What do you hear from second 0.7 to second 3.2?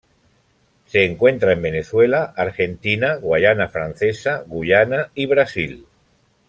Se encuentra en Venezuela, Argentina,